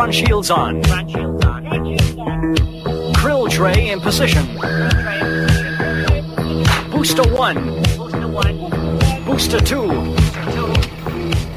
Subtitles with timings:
[0.00, 0.80] Front shields on.
[3.20, 4.46] Krill tray in position.
[6.90, 9.24] Booster 1.
[9.26, 10.16] Booster 2.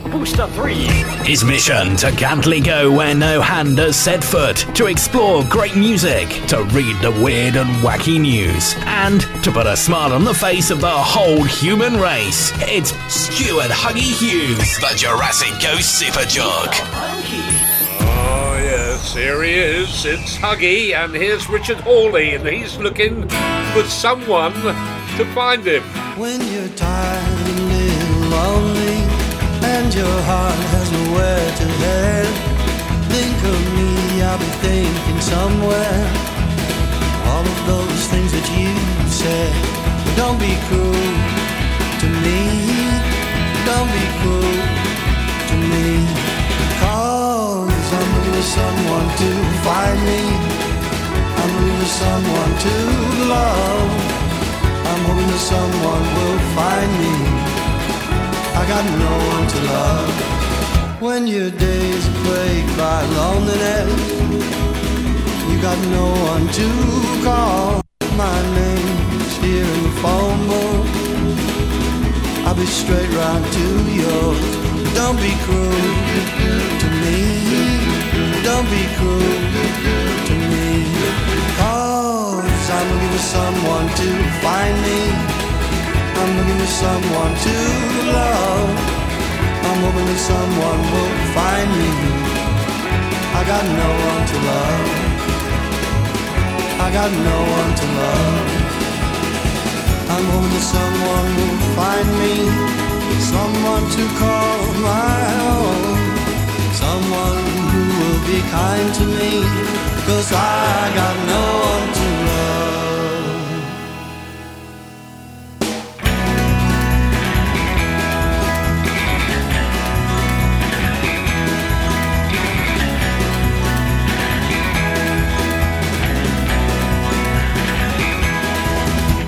[0.09, 0.73] Booster 3.
[1.23, 6.27] His mission to Cantley go where no hand has set foot, to explore great music,
[6.48, 10.70] to read the weird and wacky news, and to put a smile on the face
[10.70, 12.52] of the whole human race.
[12.63, 16.73] It's Stuart Huggy Hughes, the Jurassic Ghost Super Jug.
[19.12, 20.05] Here he is.
[20.05, 23.27] It's Huggy, and here's Richard Hawley, and he's looking
[23.73, 25.84] for someone to find him.
[26.17, 28.98] When you're tired and lonely,
[29.70, 32.27] and your heart has nowhere to head,
[33.13, 36.04] think of me, I'll be thinking somewhere.
[37.29, 38.73] All of those things that you
[39.09, 39.54] said,
[40.17, 41.13] don't be cruel
[42.01, 42.40] to me.
[43.70, 44.57] Don't be cruel
[45.49, 46.07] to me.
[46.79, 47.12] Cause
[48.34, 49.29] I'm looking someone to
[49.62, 50.21] find me.
[51.37, 52.75] I'm looking for someone to
[53.29, 53.90] love.
[54.90, 57.13] I'm hoping that someone will find me.
[58.57, 60.13] I got no one to love.
[60.99, 64.01] When your days are plagued by loneliness,
[65.50, 66.68] you got no one to
[67.23, 67.81] call.
[68.18, 70.88] My name's here in the phone book.
[72.47, 74.95] I'll be straight round to yours.
[74.95, 76.72] Don't be cruel.
[78.53, 79.18] Don't be cruel
[80.29, 80.85] to me.
[81.57, 84.09] Cause I'm looking for someone to
[84.46, 85.00] find me.
[86.22, 87.56] I'm looking for someone to
[88.13, 88.69] love.
[89.66, 91.91] I'm hoping that someone will find me.
[93.34, 94.88] I got no one to love.
[96.85, 98.38] I got no one to love.
[100.13, 102.35] I'm hoping that someone will find me.
[103.34, 106.03] Someone to call my own.
[107.03, 107.44] Someone
[107.74, 109.34] who will be kind to me.
[110.08, 112.64] Cause I got no one to love.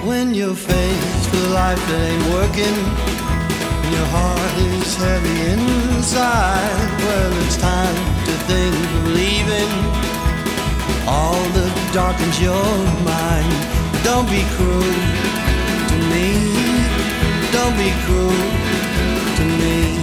[0.08, 3.15] When you're faced with life that ain't working,
[3.96, 7.96] your heart is heavy inside, well, it's time
[8.28, 9.72] to think of leaving
[11.08, 12.72] all that darkens your
[13.08, 13.56] mind.
[14.04, 14.96] Don't be cruel
[15.92, 16.28] to me.
[17.56, 18.44] Don't be cruel
[19.38, 19.96] to me.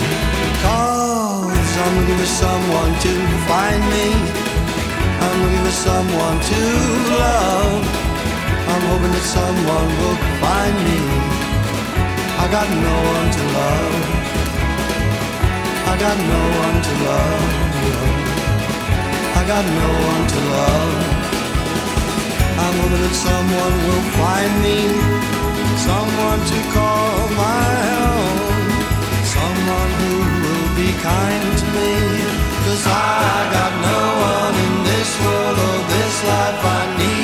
[0.65, 3.13] Cause I'm looking for someone to
[3.51, 4.07] find me.
[5.21, 6.61] I'm looking for someone to
[7.21, 7.83] love.
[8.73, 11.42] I'm hoping that someone will find me.
[12.43, 13.95] I got no one to love.
[15.93, 17.45] I got no one to love.
[19.39, 20.95] I got no one to love.
[22.63, 24.79] I'm hoping that someone will find me.
[25.87, 27.15] Someone to call
[27.47, 27.75] my
[28.11, 28.35] own.
[29.37, 31.93] Someone who will be kind to me.
[32.67, 34.01] Cause I got no
[34.35, 37.22] one in this world or this life I need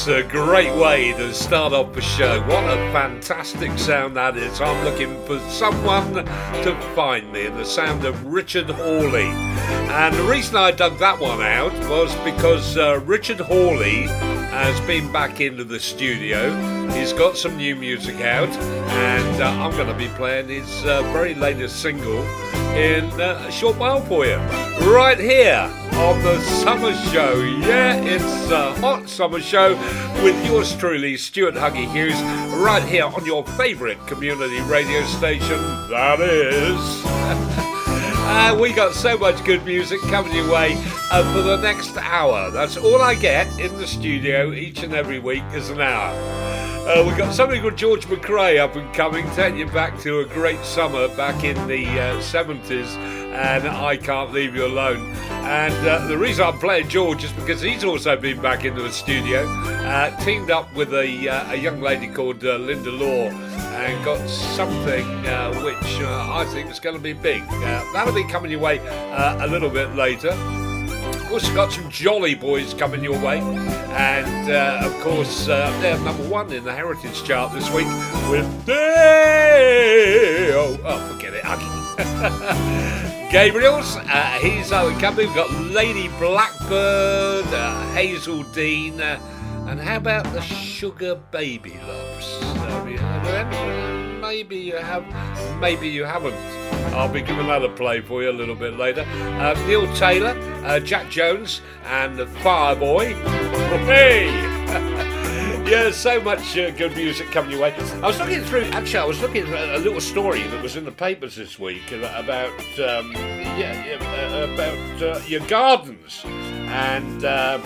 [0.00, 2.40] It's a great way to start off the show.
[2.44, 4.58] What a fantastic sound that is.
[4.58, 9.26] I'm looking for someone to find me, and the sound of Richard Hawley.
[9.26, 14.04] And the reason I dug that one out was because uh, Richard Hawley
[14.48, 16.50] has been back into the studio.
[16.92, 21.02] He's got some new music out, and uh, I'm going to be playing his uh,
[21.12, 22.22] very latest single
[22.74, 24.36] in uh, a short while for you.
[24.80, 27.40] Right here on the summer show.
[27.60, 29.74] Yeah, it's a hot summer show
[30.22, 32.20] with yours truly, Stuart Huggy Hughes,
[32.62, 35.58] right here on your favourite community radio station.
[35.88, 37.66] That is.
[38.32, 40.74] Uh, we got so much good music coming your way
[41.10, 42.48] uh, for the next hour.
[42.52, 46.14] That's all I get in the studio each and every week is an hour.
[46.86, 50.24] Uh, we've got somebody called George McCrae up and coming, taking you back to a
[50.24, 52.96] great summer back in the uh, 70s,
[53.32, 55.14] and I Can't Leave You Alone.
[55.30, 58.92] And uh, the reason I'm playing George is because he's also been back into the
[58.92, 64.04] studio, uh, teamed up with a, uh, a young lady called uh, Linda Law, and
[64.04, 67.42] got something uh, which uh, I think is going to be big.
[67.92, 70.30] That'll be coming your way a little bit later.
[71.30, 73.38] course, we've got some jolly boys coming your way.
[73.40, 77.86] And, uh, of course, uh, they're number one in the Heritage chart this week
[78.30, 78.76] with Dale.
[80.84, 81.44] Oh, forget it.
[83.30, 85.26] Gabriels, uh, he's our company.
[85.26, 89.20] We've got Lady Blackbird, uh, Hazell Dean, uh,
[89.68, 92.26] and how about the Sugar Baby Loves?
[92.42, 95.06] Uh, maybe you have,
[95.60, 96.34] maybe you haven't.
[96.92, 99.02] I'll be giving that a play for you a little bit later.
[99.02, 103.14] Uh, Neil Taylor, uh, Jack Jones, and the Fireboy.
[103.86, 104.59] Hey!
[105.90, 107.72] Yeah, so much uh, good music coming your way.
[107.74, 110.84] I was looking through, actually, I was looking at a little story that was in
[110.84, 116.22] the papers this week about, um, yeah, yeah uh, about uh, your gardens.
[116.24, 117.60] And uh,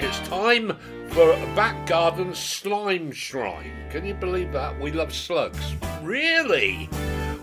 [0.00, 0.74] it's time
[1.10, 3.72] for a back garden slime shrine.
[3.90, 4.80] Can you believe that?
[4.80, 5.74] We love slugs.
[6.02, 6.88] Really?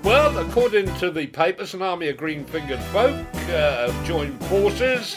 [0.03, 5.15] Well, according to the papers, an army of green fingered folk uh, have joined forces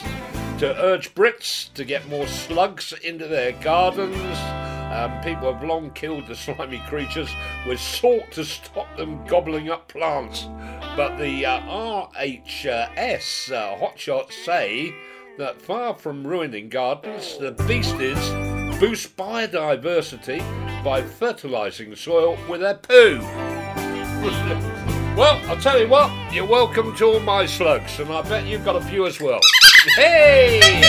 [0.58, 4.63] to urge Brits to get more slugs into their gardens.
[4.94, 7.28] Um, people have long killed the slimy creatures
[7.66, 10.46] with salt to stop them gobbling up plants.
[10.96, 14.94] But the uh, RHS uh, hotshots say
[15.36, 18.30] that far from ruining gardens, the beasties
[18.78, 20.38] boost biodiversity
[20.84, 23.18] by fertilising soil with their poo.
[25.16, 28.64] well, I'll tell you what, you're welcome to all my slugs, and I bet you've
[28.64, 29.40] got a few as well.
[29.96, 30.60] Hey!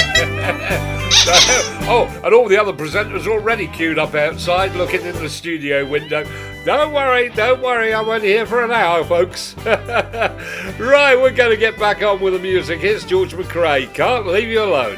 [1.88, 6.24] oh, and all the other presenters already queued up outside looking in the studio window.
[6.64, 9.54] Don't worry, don't worry, I'm only here for an hour, folks.
[9.66, 12.80] right, we're going to get back on with the music.
[12.80, 13.94] Here's George McCrae.
[13.94, 14.98] Can't leave you alone.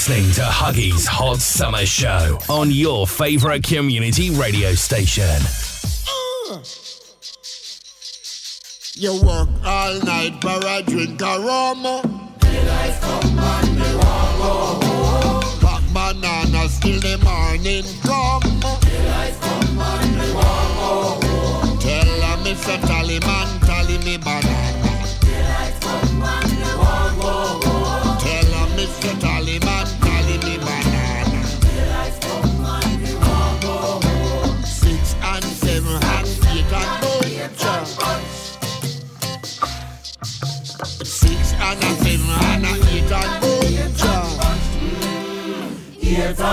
[0.00, 5.28] Listening to Huggy's Hot Summer Show on your favorite community radio station.
[8.94, 11.82] You work all night for a drink of rum.
[12.40, 15.60] Daylight come and me want go home.
[15.60, 18.40] Pack bananas till the morning come.
[18.80, 21.78] Daylight come and me want go home.
[21.78, 22.80] Tell her Mr.
[22.88, 23.49] Tallyman, tally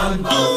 [0.08, 0.57] Ramadan.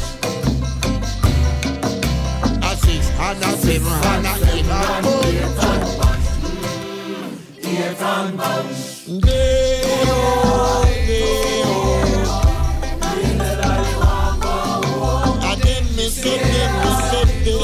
[3.31, 5.67] and a sip and a sip and a
[7.65, 9.07] Here from Bunch.
[9.07, 9.71] Yeah.
[16.11, 16.73] Sip them,
[17.09, 17.61] sip them.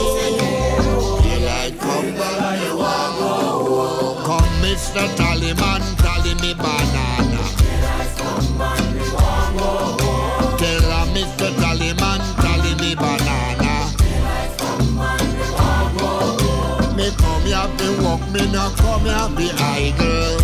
[1.26, 2.16] You like come,
[4.24, 5.04] come, Mr.
[5.16, 5.97] Tallyman.
[18.38, 20.38] me now come out the idol.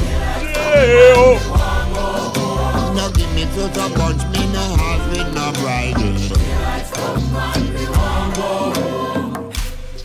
[2.96, 6.14] No give me fruit a bunch, me No have with no bridle.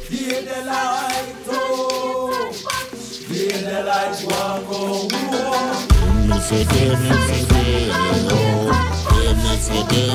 [0.08, 2.52] Hear the light, oh,
[3.28, 5.08] hear the light, go oh,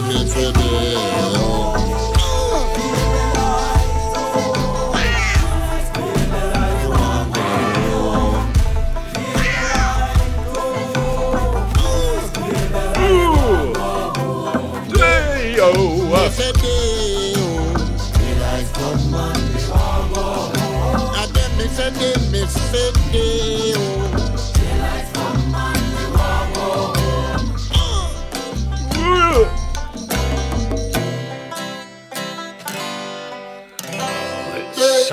[0.03, 0.97] me say, dear,
[1.35, 2.02] oh.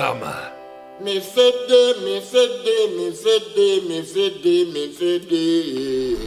[0.01, 0.51] Summer.
[0.99, 6.17] Me say day, me say day, me say day, me say day, me say day.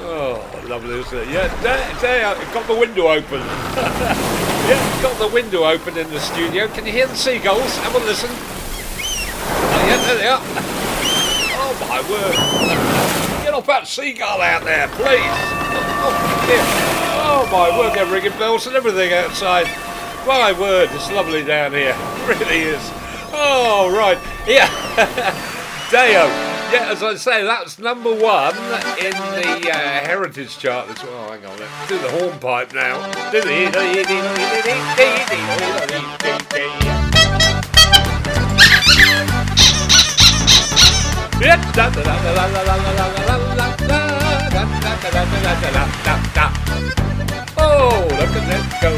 [0.00, 1.28] Oh, lovely, isn't it?
[1.28, 3.40] Yeah, there, there, got the window open.
[4.70, 6.68] yeah, got the window open in the studio.
[6.68, 7.76] Can you hear the seagulls?
[7.84, 8.30] Have a listen.
[8.32, 10.42] Oh, yeah, there they are.
[11.58, 13.44] Oh, my word.
[13.44, 15.36] Get off that seagull out there, please.
[16.08, 16.12] Oh,
[16.46, 16.62] dear.
[17.26, 19.66] oh my word, they're ringing bells and everything outside.
[20.26, 21.94] My word, it's lovely down here.
[22.26, 22.82] It really is.
[23.32, 24.18] Oh, right.
[24.48, 24.66] Yeah.
[25.90, 26.26] Deo.
[26.72, 28.56] Yeah, as I say, that's number one
[28.98, 30.88] in the uh, heritage chart.
[30.88, 33.30] That's oh, hang on, let's do the hornpipe now.
[33.30, 33.66] Do the
[47.58, 48.92] Oh, look at that go.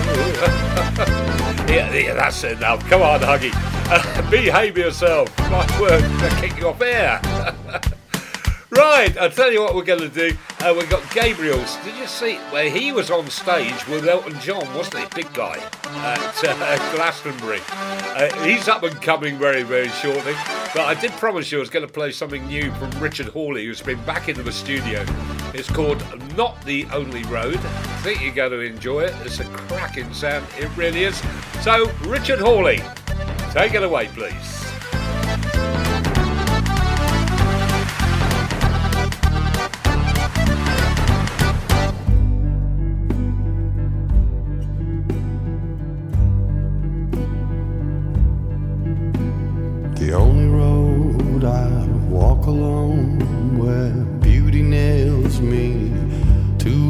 [1.73, 2.77] yeah, yeah, that's it now.
[2.77, 3.51] Come on, Huggy.
[3.91, 5.37] Uh, behave yourself.
[5.51, 7.21] My word, I'll kick you off air.
[8.71, 10.37] right, I'll tell you what we're going to do.
[10.61, 11.83] Uh, we've got Gabriels.
[11.85, 15.23] Did you see where he was on stage with Elton John, wasn't he?
[15.23, 17.61] Big guy at uh, Glastonbury.
[17.71, 20.35] Uh, he's up and coming very, very shortly.
[20.75, 23.65] But I did promise you I was going to play something new from Richard Hawley,
[23.65, 25.05] who's been back into the studio.
[25.55, 26.03] It's called
[26.37, 27.57] Not the Only Road.
[27.57, 29.15] I think you're going to enjoy it.
[29.25, 30.47] It's a cracking sound.
[30.59, 31.21] It really is.
[31.63, 32.83] So, Richard Hawley,
[33.53, 34.68] take it away, please.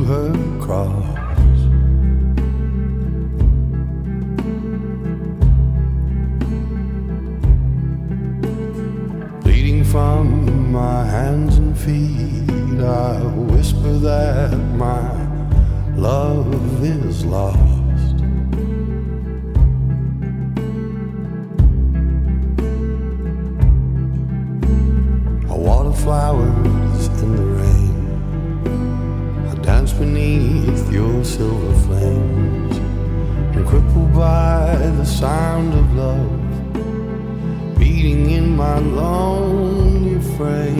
[0.09, 1.05] her cross.
[9.43, 13.21] Bleeding from my hands and feet, I
[13.53, 15.05] whisper that my
[15.95, 17.68] love is lost.
[35.19, 40.78] sound of love beating in my lonely frame.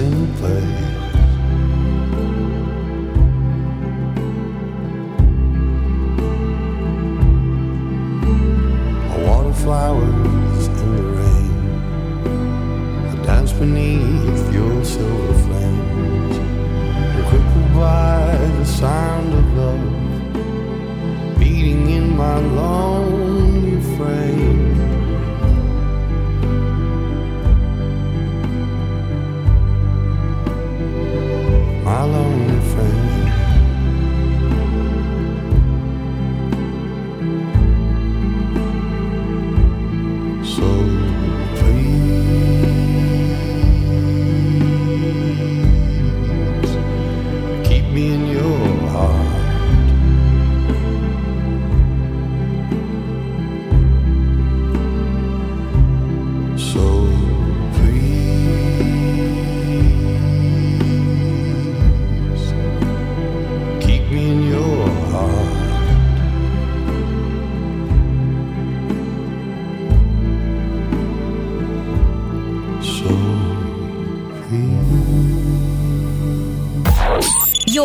[0.00, 1.09] Same play.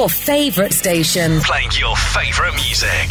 [0.06, 1.42] your favorite station.
[1.42, 3.08] Playing your favorite music.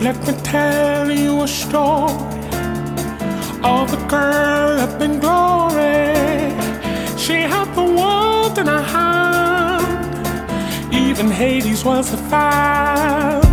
[0.00, 2.12] Let me tell you a story
[3.64, 6.14] of a girl up in glory.
[7.18, 13.45] She had the world in her hand, even Hades was a fire.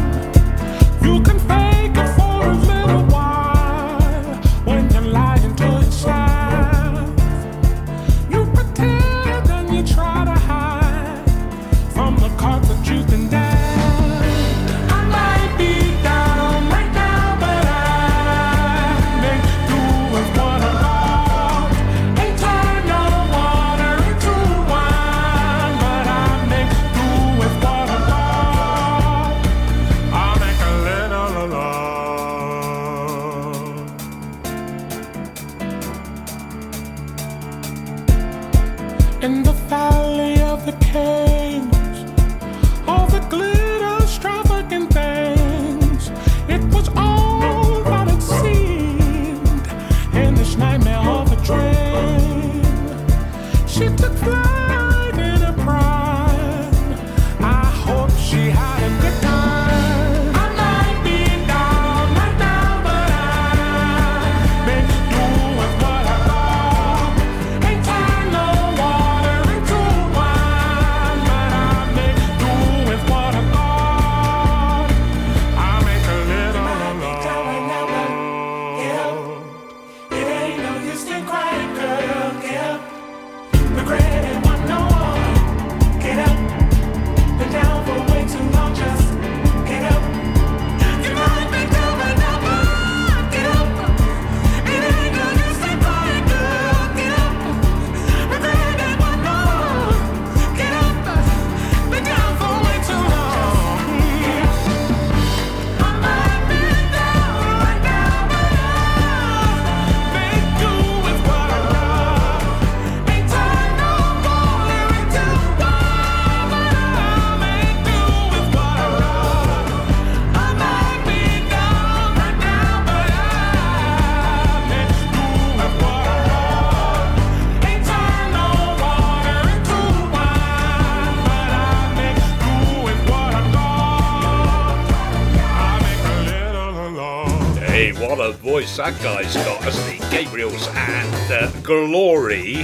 [138.53, 139.99] Voice that guy's got, hasn't he?
[140.15, 142.57] Gabriels and uh, Glory.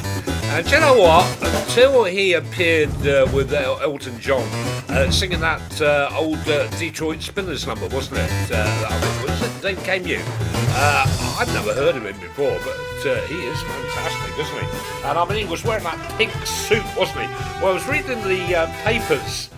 [0.54, 1.26] And you know what?
[1.42, 4.48] Until he appeared uh, with Elton John
[4.90, 8.52] uh, singing that uh, old uh, Detroit Spinners number, wasn't it?
[8.52, 10.22] Uh, was it Then Came You?
[10.22, 15.08] Uh, I've never heard of him before, but he is fantastic, isn't he?
[15.08, 17.28] And I mean, he was wearing that pink suit, wasn't he?
[17.64, 19.50] Well, I was reading the papers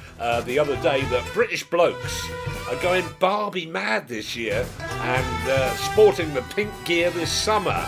[0.46, 2.26] the other day that British blokes
[2.70, 4.66] are going Barbie mad this year
[5.04, 7.86] and uh, sporting the pink gear this summer.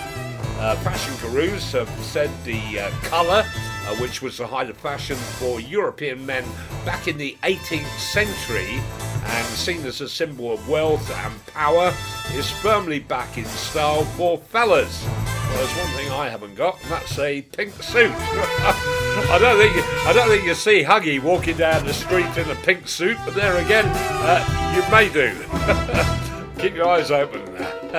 [0.59, 5.15] Uh, fashion gurus have said the uh, colour, uh, which was the height of fashion
[5.15, 6.43] for European men
[6.85, 8.79] back in the 18th century
[9.25, 11.93] and seen as a symbol of wealth and power,
[12.33, 15.03] is firmly back in style for fellas.
[15.05, 18.11] Well, there's one thing I haven't got, and that's a pink suit.
[18.15, 22.55] I don't think I don't think you see Huggy walking down the street in a
[22.55, 26.29] pink suit, but there again, uh, you may do.
[26.63, 27.41] Keep your eyes open.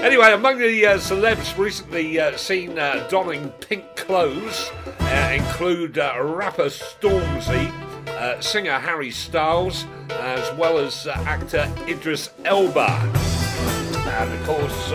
[0.00, 6.16] anyway, among the uh, celebs recently uh, seen uh, donning pink clothes uh, include uh,
[6.20, 7.70] rapper Stormzy,
[8.08, 14.90] uh, singer Harry Styles, as well as actor Idris Elba, and of course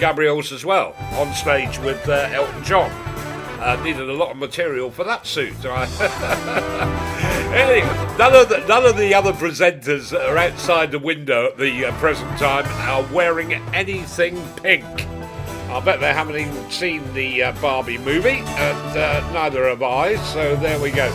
[0.00, 3.05] Gabriels as well on stage with Elton John.
[3.82, 5.54] Needed a lot of material for that suit.
[7.46, 7.80] Anyway,
[8.18, 11.86] none of, the, none of the other presenters that are outside the window at the
[11.86, 14.84] uh, present time are wearing anything pink.
[15.70, 20.16] I bet they haven't even seen the uh, Barbie movie, and uh, neither have I,
[20.16, 21.06] so there we go.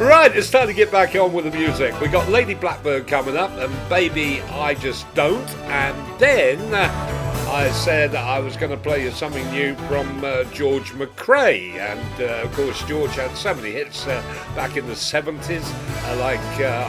[0.00, 1.98] Right, it's time to get back on with the music.
[2.00, 7.23] We got Lady Blackbird coming up, and Baby I Just Don't, and then uh,
[7.54, 12.20] I said I was going to play you something new from uh, George McCrae, and
[12.20, 14.20] uh, of course, George had so many hits uh,
[14.56, 15.62] back in the 70s,
[16.18, 16.40] like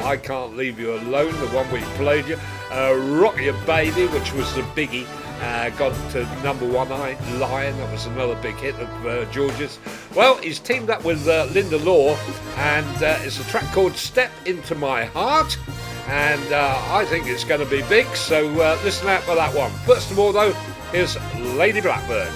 [0.03, 2.37] I Can't Leave You Alone, the one we played you,
[2.71, 5.05] Rock Your Baby, which was the biggie.
[5.39, 9.77] Uh, got to number one I Lion, that was another big hit of uh, George's.
[10.15, 12.17] Well, he's teamed up with uh, Linda Law,
[12.57, 15.59] and uh, it's a track called Step Into My Heart.
[16.07, 19.53] And uh, I think it's going to be big, so uh, listen out for that
[19.55, 19.71] one.
[19.85, 20.53] First of all, though,
[20.93, 21.17] is
[21.55, 22.31] Lady Blackbird.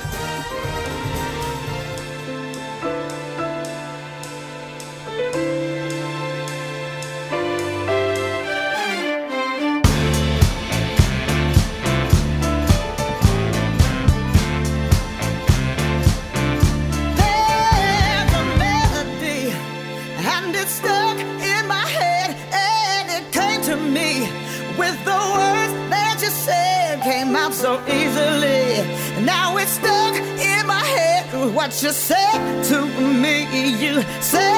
[31.70, 32.84] What you said to
[33.22, 33.46] me.
[33.78, 34.49] You said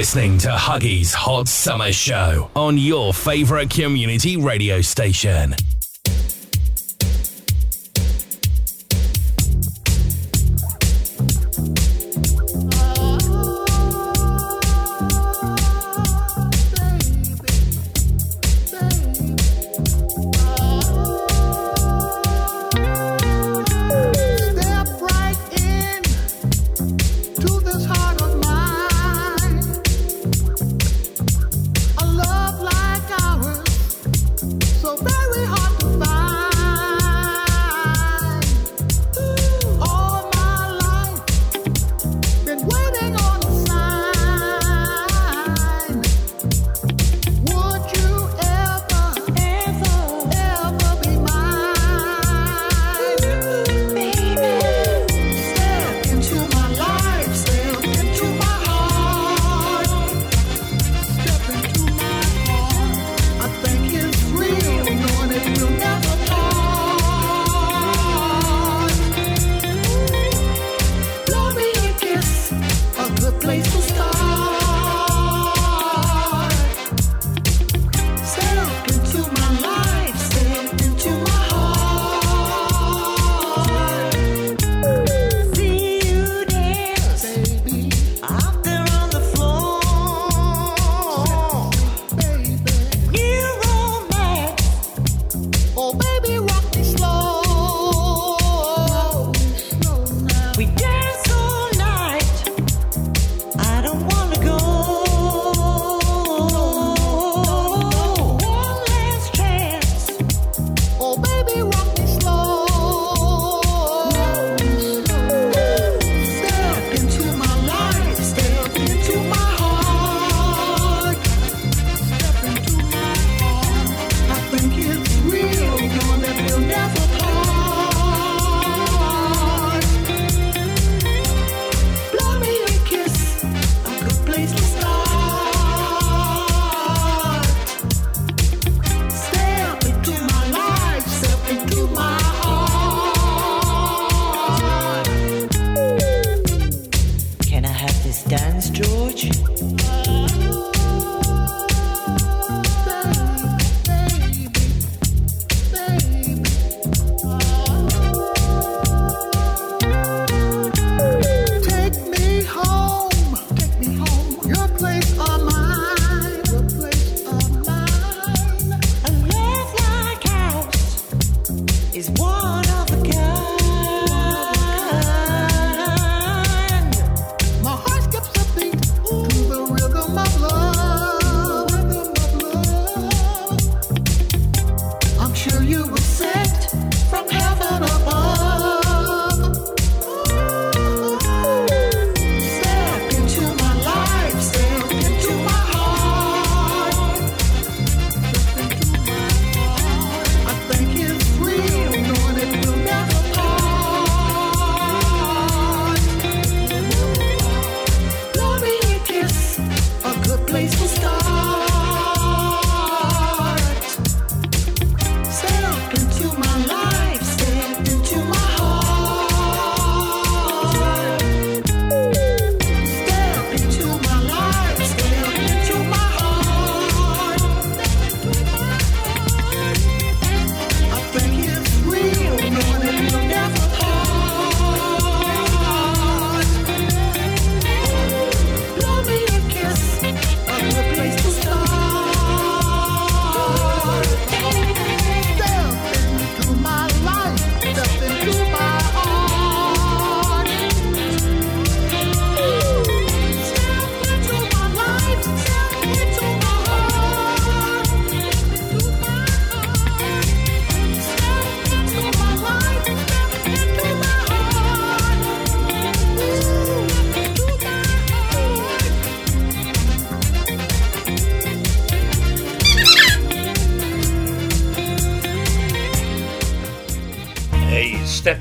[0.00, 5.54] listening to Huggy's Hot Summer Show on your favorite community radio station.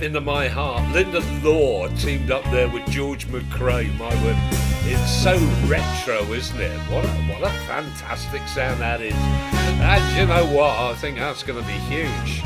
[0.02, 0.94] Into my heart.
[0.94, 3.94] Linda Law teamed up there with George McCrae.
[4.00, 4.38] My word,
[4.86, 6.72] it's so retro, isn't it?
[6.90, 9.14] What a, what a fantastic sound that is.
[9.14, 10.70] And you know what?
[10.78, 12.42] I think that's going to be huge.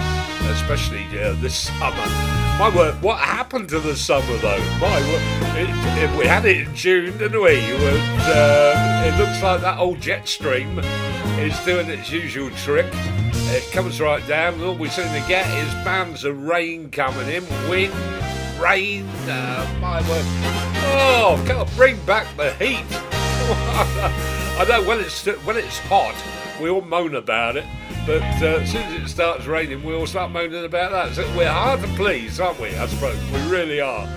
[0.52, 2.08] especially uh, this summer.
[2.60, 4.60] My word, what happened to the summer though?
[4.80, 5.22] My word,
[5.58, 5.70] it,
[6.04, 7.56] it, we had it in June, didn't we?
[7.60, 10.80] And, uh, it looks like that old jet stream
[11.39, 12.92] is doing its usual trick.
[13.54, 17.30] It comes right down, and all we seem to get is bands of rain coming
[17.30, 17.94] in, wind,
[18.60, 19.06] rain.
[19.28, 20.26] Uh, my word,
[20.98, 22.84] oh, can't bring back the heat.
[22.89, 26.16] I know when it's when it's hot,
[26.60, 27.66] we all moan about it.
[28.06, 31.16] But uh, as soon as it starts raining, we all start moaning about that.
[31.16, 32.68] So we're hard to please, aren't we?
[32.76, 34.08] I suppose we really are.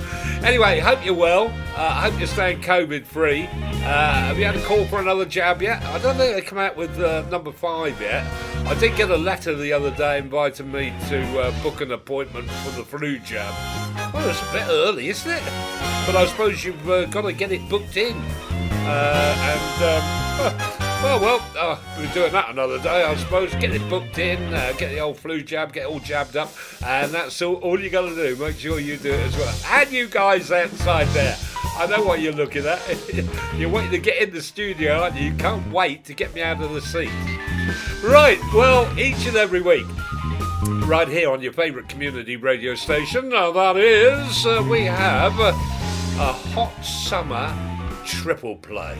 [0.43, 1.47] Anyway, hope you're well.
[1.77, 3.45] Uh, hope you're staying COVID free.
[3.45, 5.83] Uh, have you had a call for another jab yet?
[5.85, 8.27] I don't think they come out with uh, number five yet.
[8.67, 12.51] I did get a letter the other day inviting me to uh, book an appointment
[12.51, 13.55] for the flu jab.
[14.13, 15.43] Well, it's a bit early, isn't it?
[16.07, 18.17] But I suppose you've uh, got to get it booked in.
[18.17, 19.83] and.
[19.85, 20.73] Um,
[21.07, 23.55] well, well, uh, we're doing that another day, I suppose.
[23.55, 26.53] Get it booked in, uh, get the old flu jab, get all jabbed up,
[26.85, 28.35] and that's all, all you got to do.
[28.37, 29.55] Make sure you do it as well.
[29.69, 31.37] And you guys outside there,
[31.77, 32.81] I know what you're looking at.
[33.57, 35.31] you're waiting to get in the studio, aren't you?
[35.31, 37.11] You can't wait to get me out of the seat.
[38.03, 39.87] Right, well, each and every week,
[40.87, 45.53] right here on your favourite community radio station, uh, that is, uh, we have a
[45.53, 47.55] hot summer
[48.05, 48.99] triple play.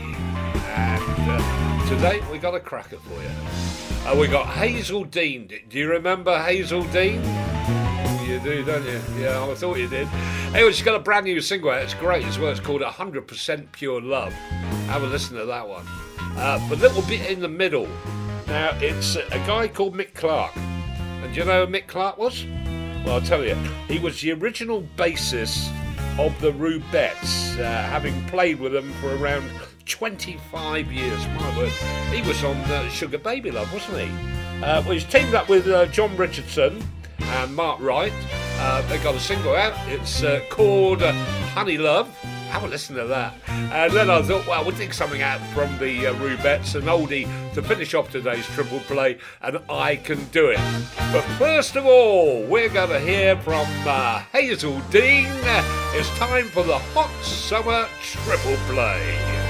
[0.77, 1.56] And uh,
[1.89, 3.31] Today we got a cracker for you.
[4.05, 5.49] Uh, we got Hazell Dean.
[5.69, 7.23] Do you remember Hazell Dean?
[8.29, 9.01] You do, don't you?
[9.21, 10.09] Yeah, I thought you did.
[10.53, 11.83] Anyway, she's got a brand new single out.
[11.83, 12.51] It's great as well.
[12.51, 14.33] It's called 100% Pure Love.
[14.33, 15.87] Have a listen to that one.
[16.37, 17.89] Uh, but little bit in the middle.
[18.49, 20.57] Now, it's a guy called Mick Clarke.
[20.57, 22.45] And do you know who Mick Clarke was?
[23.05, 23.55] Well, I'll tell you.
[23.87, 25.69] He was the original bassist
[26.19, 29.49] of the Rubettes, uh, having played with them for around
[29.87, 31.27] 25 years.
[31.29, 31.71] My word.
[32.13, 34.11] He was on uh, Sugar Baby Love, wasn't he?
[34.63, 36.83] Uh, well, he's teamed up with uh, John Richardson
[37.21, 38.13] and Mark Wright.
[38.59, 39.75] Uh, they got a single out.
[39.89, 41.13] It's uh, called uh,
[41.53, 42.09] Honey Love.
[42.51, 43.35] Have a listen to that.
[43.49, 47.29] And then I thought, well, we'll dig something out from the uh, Rubettes, and oldie
[47.55, 50.61] to finish off today's triple play, and I can do it.
[51.13, 55.27] But first of all, we're going to hear from Hazell Dean.
[55.93, 59.46] It's time for the Hot Summer Triple Play.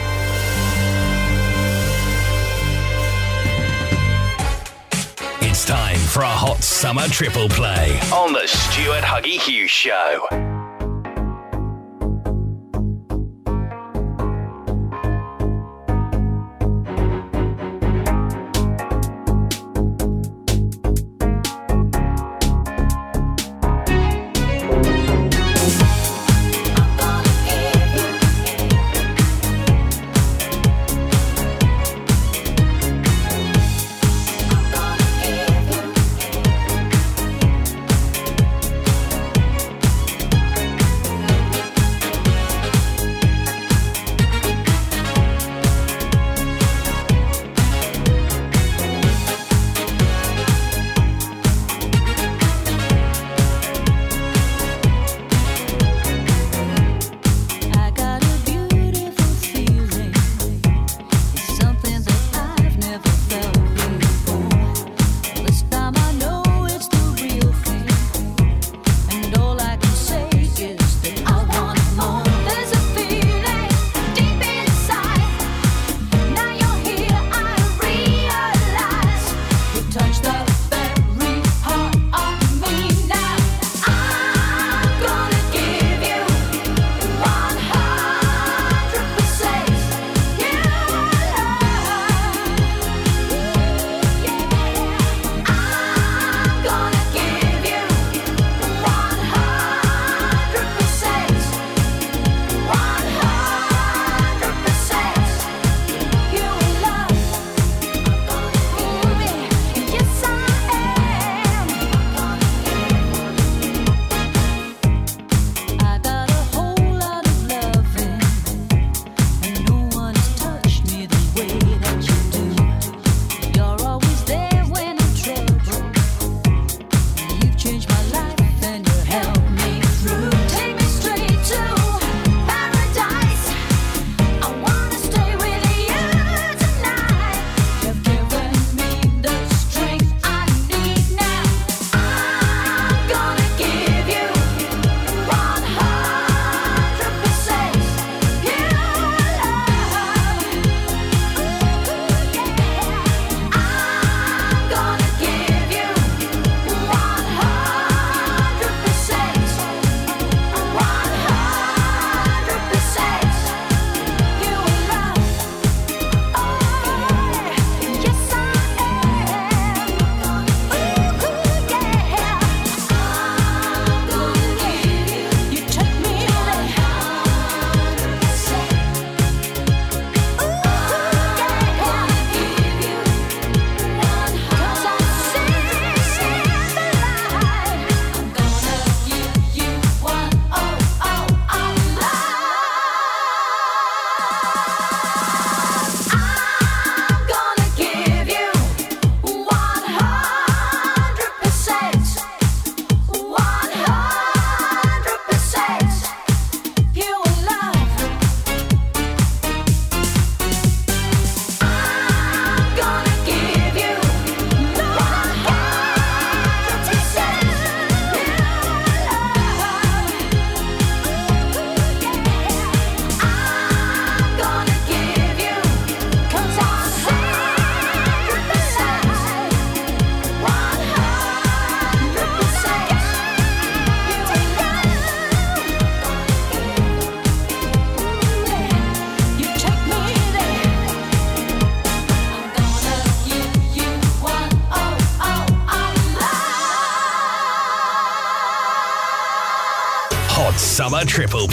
[5.66, 10.45] Time for a hot summer triple play on the Stuart Huggy Hughes Show.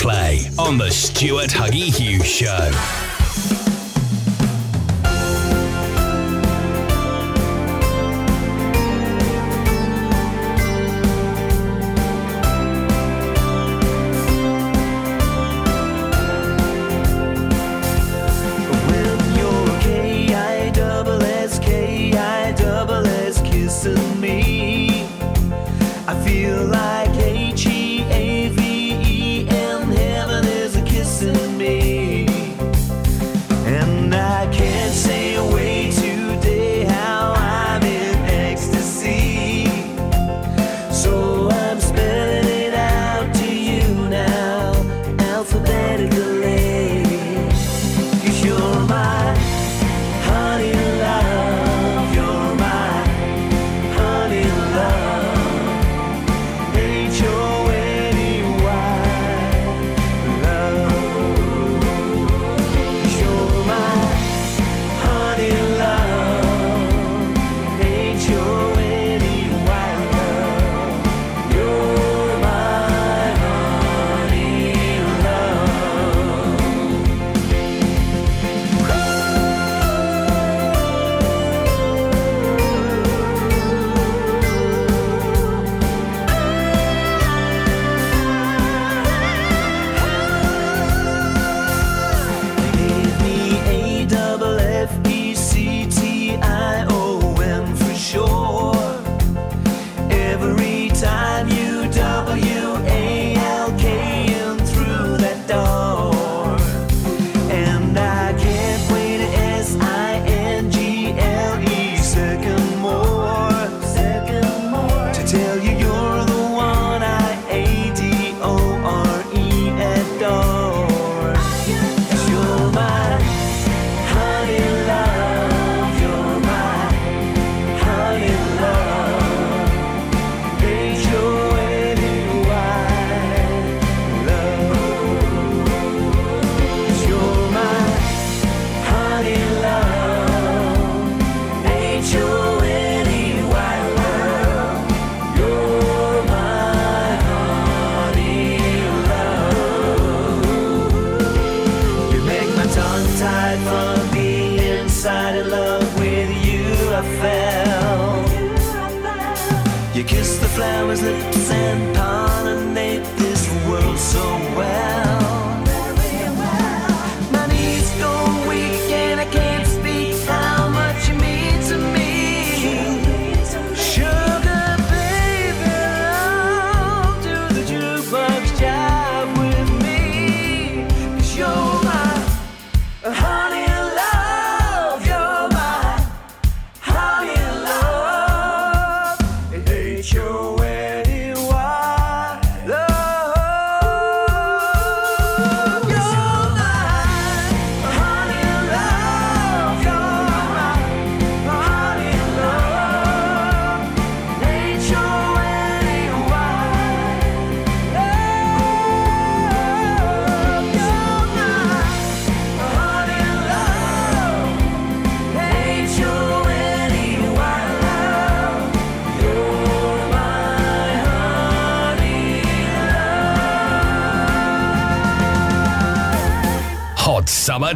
[0.03, 3.12] Play on the Stuart Huggy Hughes Show.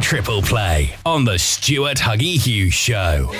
[0.00, 3.32] Triple Play on the Stuart Huggy Hughes Show.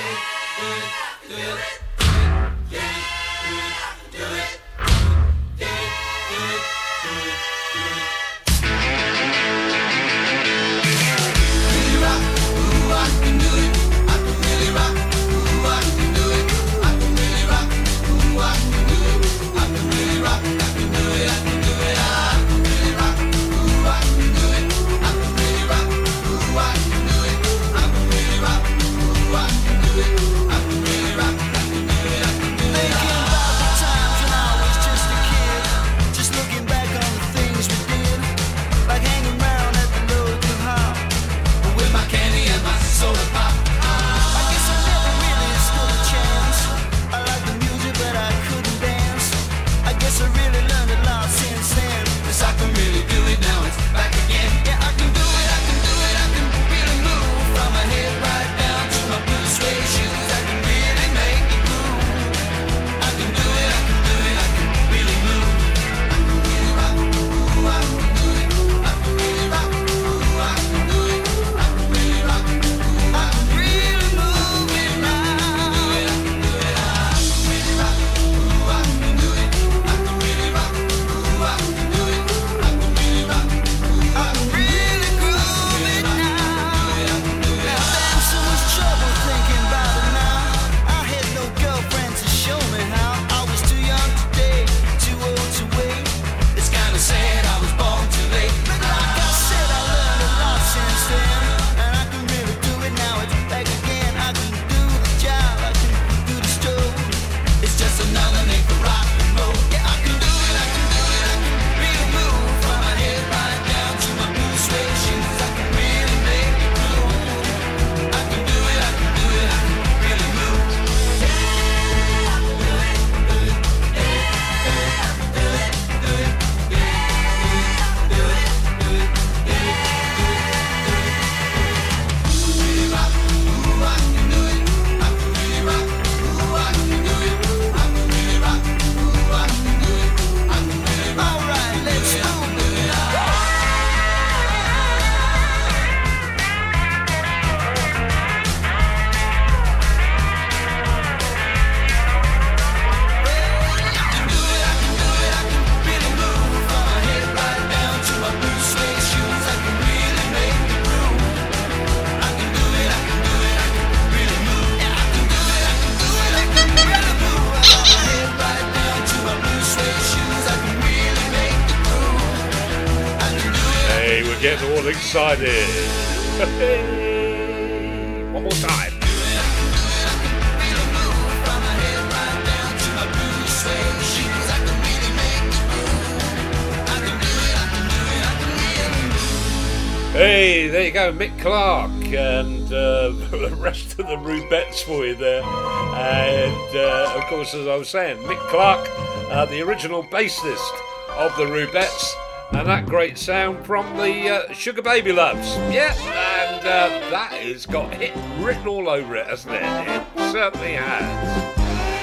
[194.87, 195.43] You there.
[195.43, 198.87] And uh, of course, as I was saying, Mick Clarke,
[199.29, 200.71] uh, the original bassist
[201.11, 202.13] of the Rubettes,
[202.51, 208.13] and that great sound from the uh, Loves, Yeah, and uh, that has got hit
[208.39, 209.61] written all over it, hasn't it?
[209.63, 211.58] It certainly has.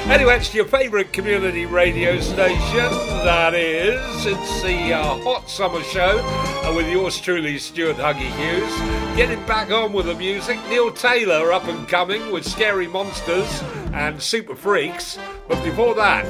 [0.09, 2.91] Anyway, it's your favourite community radio station.
[3.25, 6.21] That is, it's the uh, Hot Summer Show
[6.65, 9.17] uh, with yours truly, Stuart Huggy Hughes.
[9.17, 10.61] Getting back on with the music.
[10.69, 15.19] Neil Taylor up and coming with Scary Monsters and Super Freaks.
[15.49, 16.25] But before that,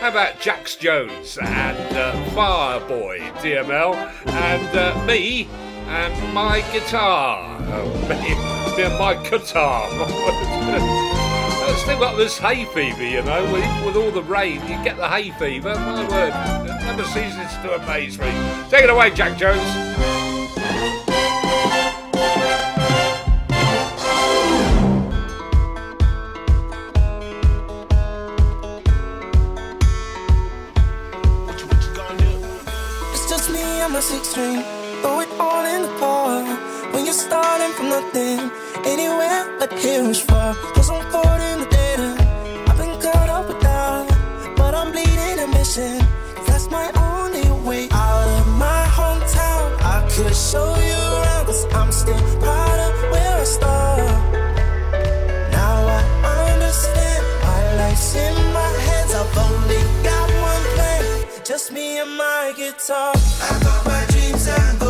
[0.00, 3.94] how about Jax Jones and uh, Fireboy DML
[4.26, 5.48] and uh, me
[5.86, 7.60] and my guitar?
[7.60, 8.08] Me,
[8.76, 11.10] me and my guitar.
[11.74, 13.42] I've still got this hay fever, you know.
[13.52, 15.74] With, with all the rain, you get the hay fever.
[15.74, 16.32] My word,
[16.70, 18.30] it never ceases to amaze me.
[18.70, 19.60] Take it away, Jax Jones.
[33.12, 34.62] It's just me and my six string.
[35.02, 36.44] Throw it all in the car.
[36.92, 38.52] When you're starting from nothing,
[38.86, 40.54] anywhere but here is far.
[40.74, 42.10] Cause I'm caught in the data.
[42.68, 44.54] I've been caught up with that.
[44.56, 46.00] But I'm bleeding and missing.
[46.46, 49.66] That's my only way out of my hometown.
[49.96, 54.14] I could show you around, cause I'm still proud of where I started.
[55.50, 55.76] Now
[56.32, 59.12] I understand my life's in my hands.
[59.14, 61.04] I've only got one plan,
[61.44, 63.12] just me and my guitar.
[63.50, 64.83] I got my dreams and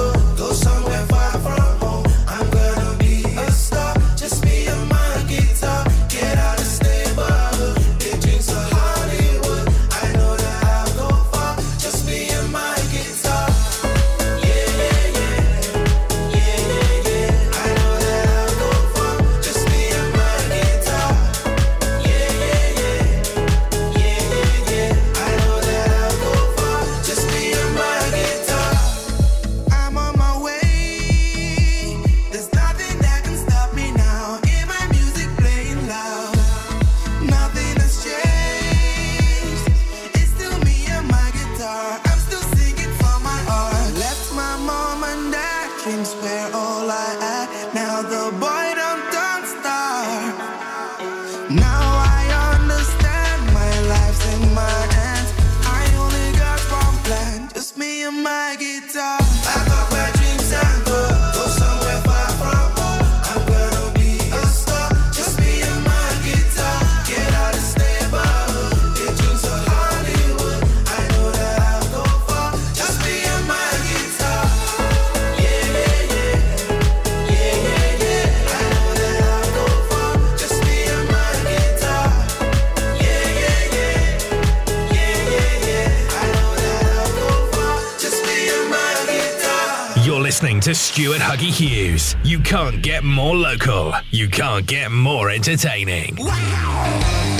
[90.65, 92.17] to Stuart Huggy Hughes.
[92.25, 93.93] You can't get more local.
[94.11, 96.17] You can't get more entertaining.
[96.17, 97.34] She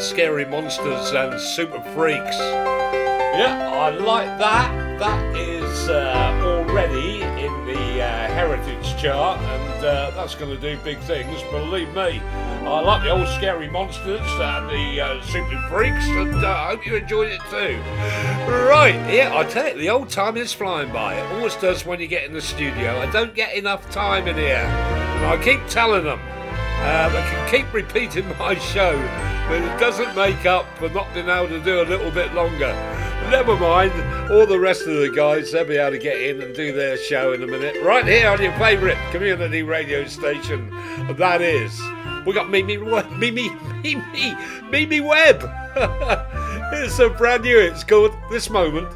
[0.00, 2.38] Scary Monsters and Super Freaks.
[2.38, 4.98] Yeah, I like that.
[4.98, 10.82] That is uh, already in the uh, Heritage chart, and uh, that's going to do
[10.82, 12.20] big things, believe me.
[12.20, 16.86] I like the old Scary Monsters and the uh, Super Freaks, and uh, I hope
[16.86, 17.78] you enjoyed it too.
[18.50, 21.14] Right, yeah, I tell you, the old time is flying by.
[21.14, 22.98] It always does when you get in the studio.
[22.98, 26.20] I don't get enough time in here, and I keep telling them.
[26.80, 28.96] Um, I can keep repeating my show,
[29.48, 32.72] but it doesn't make up for not being able to do a little bit longer.
[33.30, 33.92] Never mind,
[34.32, 36.96] all the rest of the guys, they'll be able to get in and do their
[36.96, 37.76] show in a minute.
[37.82, 40.70] Right here on your favourite community radio station,
[41.16, 41.78] that is.
[42.24, 42.76] We got Mimi,
[43.18, 43.50] Mimi,
[43.82, 44.34] Mimi,
[44.70, 45.42] Mimi Webb.
[46.72, 48.88] it's a brand new, it's called This Moment.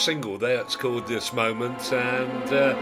[0.00, 0.60] Single there.
[0.60, 1.92] It's called This Moment.
[1.92, 2.74] And uh,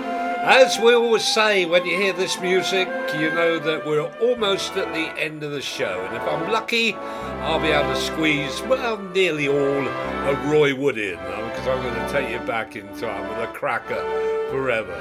[0.44, 4.94] as we always say, when you hear this music, you know that we're almost at
[4.94, 6.06] the end of the show.
[6.06, 10.96] And if I'm lucky, I'll be able to squeeze, well, nearly all of Roy Wood
[10.96, 14.00] in because I'm going to take you back in time with a cracker
[14.50, 14.94] forever.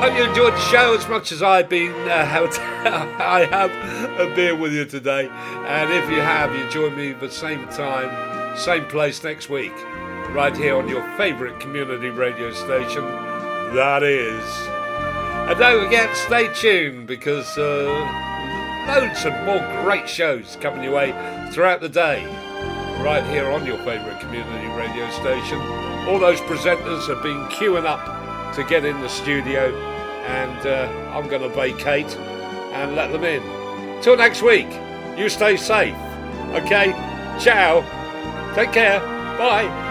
[0.00, 1.92] Hope you enjoyed the show as much as I've been.
[1.92, 2.48] Uh,
[3.20, 3.70] I have
[4.18, 7.68] a beer with you today, and if you have, you join me at the same
[7.68, 9.74] time, same place next week,
[10.32, 13.04] right here on your favourite community radio station.
[13.74, 14.44] That is.
[15.48, 21.12] And don't forget, stay tuned because uh, loads of more great shows coming your way
[21.52, 22.24] throughout the day,
[23.02, 25.60] right here on your favourite community radio station.
[26.08, 29.74] All those presenters have been queuing up to get in the studio,
[30.26, 32.16] and uh, I'm going to vacate
[32.72, 33.42] and let them in.
[34.02, 34.68] Till next week,
[35.16, 35.96] you stay safe.
[36.52, 36.92] Okay?
[37.40, 37.82] Ciao.
[38.54, 39.00] Take care.
[39.36, 39.89] Bye.